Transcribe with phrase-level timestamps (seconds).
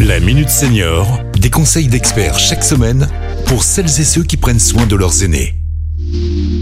[0.00, 3.08] La Minute Senior, des conseils d'experts chaque semaine
[3.46, 5.54] pour celles et ceux qui prennent soin de leurs aînés.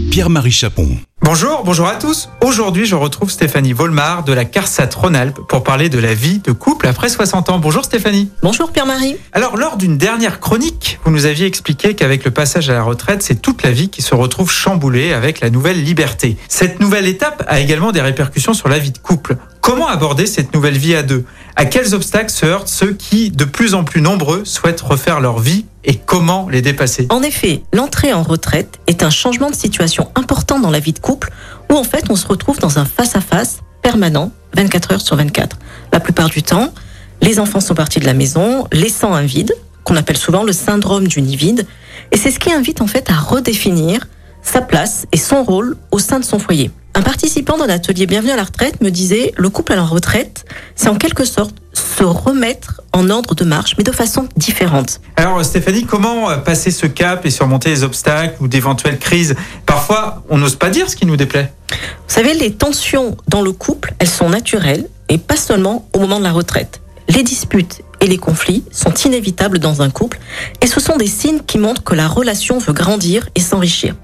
[0.09, 0.87] Pierre-Marie Chapon.
[1.21, 2.29] Bonjour, bonjour à tous.
[2.41, 6.53] Aujourd'hui, je retrouve Stéphanie Volmar de la CARSAT Rhône-Alpes pour parler de la vie de
[6.53, 7.59] couple après 60 ans.
[7.59, 8.29] Bonjour Stéphanie.
[8.41, 9.17] Bonjour Pierre-Marie.
[9.33, 13.21] Alors, lors d'une dernière chronique, vous nous aviez expliqué qu'avec le passage à la retraite,
[13.21, 16.37] c'est toute la vie qui se retrouve chamboulée avec la nouvelle liberté.
[16.47, 19.35] Cette nouvelle étape a également des répercussions sur la vie de couple.
[19.65, 21.25] Comment aborder cette nouvelle vie à deux?
[21.55, 25.39] À quels obstacles se heurtent ceux qui, de plus en plus nombreux, souhaitent refaire leur
[25.39, 27.07] vie et comment les dépasser?
[27.09, 30.99] En effet, l'entrée en retraite est un changement de situation important dans la vie de
[30.99, 31.31] couple
[31.71, 35.57] où en fait on se retrouve dans un face-à-face permanent 24 heures sur 24.
[35.91, 36.71] La plupart du temps,
[37.23, 41.07] les enfants sont partis de la maison, laissant un vide qu'on appelle souvent le syndrome
[41.07, 41.65] du nid vide
[42.11, 44.05] et c'est ce qui invite en fait à redéfinir
[44.43, 46.69] sa place et son rôle au sein de son foyer.
[46.97, 50.45] Un participant d'un atelier Bienvenue à la retraite me disait le couple à la retraite,
[50.77, 55.01] c'est en quelque sorte se remettre en ordre de marche, mais de façon différente.
[55.17, 59.35] Alors Stéphanie, comment euh, passer ce cap et surmonter les obstacles ou d'éventuelles crises?
[59.65, 61.51] Parfois, on n'ose pas dire ce qui nous déplaît.
[61.69, 66.19] Vous savez, les tensions dans le couple, elles sont naturelles et pas seulement au moment
[66.19, 66.79] de la retraite.
[67.09, 70.19] Les disputes et les conflits sont inévitables dans un couple
[70.61, 73.95] et ce sont des signes qui montrent que la relation veut grandir et s'enrichir.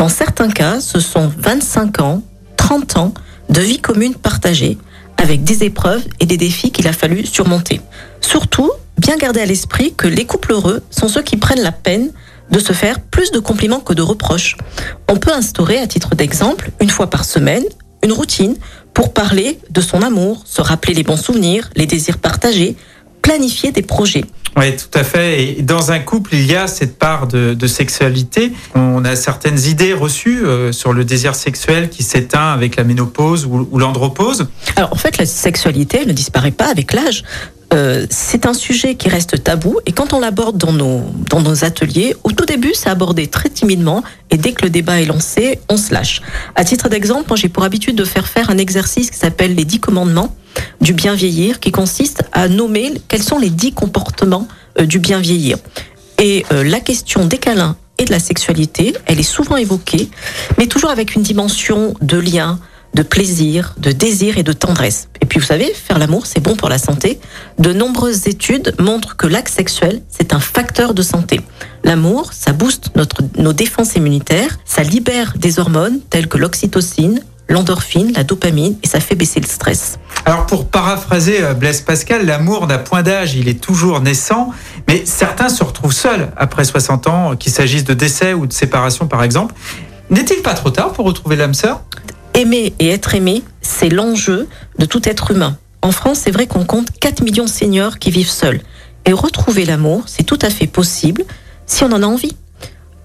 [0.00, 2.22] Dans certains cas, ce sont 25 ans,
[2.56, 3.14] 30 ans
[3.50, 4.78] de vie commune partagée
[5.18, 7.82] avec des épreuves et des défis qu'il a fallu surmonter.
[8.22, 12.12] Surtout, bien garder à l'esprit que les couples heureux sont ceux qui prennent la peine
[12.50, 14.56] de se faire plus de compliments que de reproches.
[15.06, 17.64] On peut instaurer, à titre d'exemple, une fois par semaine,
[18.02, 18.56] une routine
[18.94, 22.74] pour parler de son amour, se rappeler les bons souvenirs, les désirs partagés,
[23.20, 24.24] planifier des projets.
[24.60, 25.42] Oui, tout à fait.
[25.42, 28.52] Et dans un couple, il y a cette part de, sexualité.
[28.74, 33.46] On a certaines idées reçues euh, sur le désir sexuel qui s'éteint avec la ménopause
[33.46, 34.48] ou, l'andropause.
[34.76, 37.24] Alors en fait, la sexualité ne disparaît pas avec l'âge.
[37.72, 41.64] Euh, c'est un sujet qui reste tabou et quand on l'aborde dans nos, dans nos
[41.64, 45.60] ateliers, au tout début, c'est abordé très timidement et dès que le débat est lancé,
[45.70, 46.20] on se lâche.
[46.56, 49.64] À titre d'exemple, moi j'ai pour habitude de faire faire un exercice qui s'appelle les
[49.64, 50.34] dix commandements
[50.80, 54.48] du bien vieillir, qui consiste à nommer quels sont les dix comportements
[54.78, 55.58] euh, du bien vieillir.
[56.18, 60.08] Et euh, la question des câlins et de la sexualité, elle est souvent évoquée,
[60.58, 62.58] mais toujours avec une dimension de lien,
[62.94, 65.08] de plaisir, de désir et de tendresse.
[65.20, 67.20] Et puis vous savez, faire l'amour, c'est bon pour la santé.
[67.58, 71.40] De nombreuses études montrent que l'acte sexuel, c'est un facteur de santé.
[71.84, 78.12] L'amour, ça booste notre, nos défenses immunitaires, ça libère des hormones telles que l'oxytocine, l'endorphine,
[78.12, 79.99] la dopamine, et ça fait baisser le stress.
[80.24, 84.50] Alors pour paraphraser euh, Blaise Pascal, l'amour n'a point d'âge, il est toujours naissant,
[84.86, 89.06] mais certains se retrouvent seuls après 60 ans, qu'il s'agisse de décès ou de séparation
[89.06, 89.54] par exemple.
[90.10, 91.82] N'est-il pas trop tard pour retrouver l'âme sœur?
[92.34, 94.48] Aimer et être aimé, c'est l'enjeu
[94.78, 95.56] de tout être humain.
[95.82, 98.60] En France, c'est vrai qu'on compte 4 millions de seniors qui vivent seuls.
[99.06, 101.24] Et retrouver l'amour, c'est tout à fait possible
[101.66, 102.36] si on en a envie.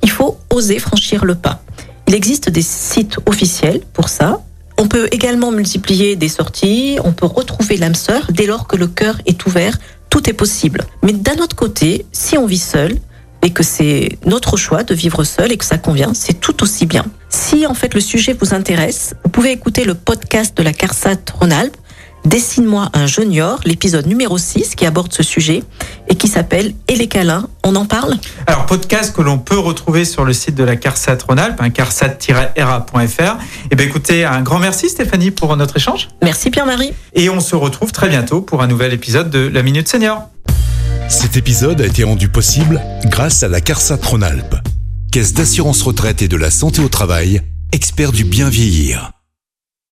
[0.03, 1.61] Il faut oser franchir le pas.
[2.07, 4.41] Il existe des sites officiels pour ça.
[4.77, 8.87] On peut également multiplier des sorties, on peut retrouver l'âme sœur dès lors que le
[8.87, 9.77] cœur est ouvert,
[10.09, 10.81] tout est possible.
[11.03, 12.97] Mais d'un autre côté, si on vit seul,
[13.45, 16.87] et que c'est notre choix de vivre seul et que ça convient, c'est tout aussi
[16.87, 17.05] bien.
[17.29, 21.17] Si en fait le sujet vous intéresse, vous pouvez écouter le podcast de la CARSAT
[21.39, 21.77] Rhône-Alpes,
[22.25, 25.63] Dessine-moi un junior, l'épisode numéro 6 qui aborde ce sujet
[26.07, 28.15] et qui s'appelle Et les câlins, on en parle?
[28.47, 33.37] Alors podcast que l'on peut retrouver sur le site de la CARSAT Rhône-Alpes, hein, carsat-ra.fr.
[33.69, 36.07] Et bien écoutez, un grand merci Stéphanie pour notre échange.
[36.23, 36.93] Merci Pierre-Marie.
[37.13, 40.23] Et on se retrouve très bientôt pour un nouvel épisode de La Minute Senior.
[41.07, 44.55] Cet épisode a été rendu possible grâce à la CARSAT Rhône-Alpes,
[45.11, 49.14] Caisse d'assurance retraite et de la santé au travail, expert du bien vieillir.